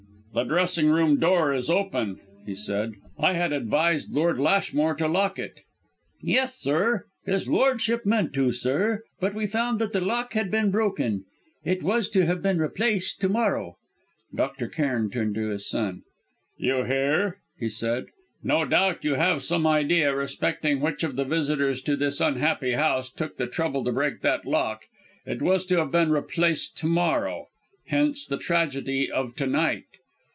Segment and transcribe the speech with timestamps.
[0.33, 2.93] "The dressing room door is open," he said.
[3.19, 5.59] "I had advised Lord Lashmore to lock it."
[6.21, 9.01] "Yes, sir; his lordship meant to, sir.
[9.19, 11.25] But we found that the lock had been broken.
[11.65, 13.75] It was to have been replaced to morrow."
[14.33, 14.69] Dr.
[14.69, 16.03] Cairn turned to his son.
[16.55, 18.05] "You hear?" he said.
[18.41, 23.09] "No doubt you have some idea respecting which of the visitors to this unhappy house
[23.09, 24.83] took the trouble to break that lock?
[25.25, 27.47] It was to have been replaced to morrow;
[27.87, 29.83] hence the tragedy of to night."